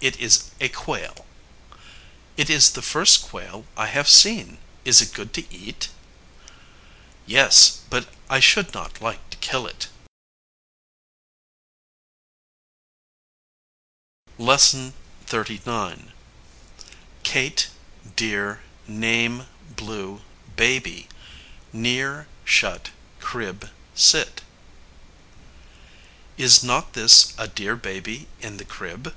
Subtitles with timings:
[0.00, 1.24] "It is a quail."
[2.36, 4.58] "It is the first quail I have seen.
[4.84, 5.90] Is it good to eat?"
[7.26, 9.86] "Yes; but I should not like to kill it."
[14.36, 14.94] LESSON
[15.26, 16.10] XXXIX.
[17.22, 17.68] Kate
[18.16, 20.22] dear name blue
[20.56, 21.08] baby
[21.72, 22.90] near shut
[23.20, 24.40] crib sit
[26.36, 29.14] [Illustration: Baby sleeping in crib.] Is not this a dear baby in the crib?